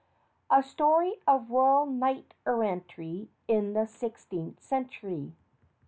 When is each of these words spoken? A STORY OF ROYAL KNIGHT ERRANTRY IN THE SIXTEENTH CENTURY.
A 0.49 0.63
STORY 0.63 1.17
OF 1.27 1.51
ROYAL 1.51 1.85
KNIGHT 1.85 2.33
ERRANTRY 2.47 3.29
IN 3.47 3.73
THE 3.73 3.85
SIXTEENTH 3.85 4.59
CENTURY. 4.59 5.35